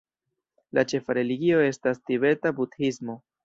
La 0.77 0.83
ĉefa 0.93 1.17
religio 1.19 1.61
estas 1.67 2.03
tibeta 2.11 2.57
budhismo. 2.61 3.23